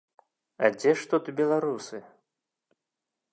А 0.57 0.65
дзе 0.77 0.91
ж 1.01 1.05
тут 1.11 1.29
беларусы? 1.41 1.97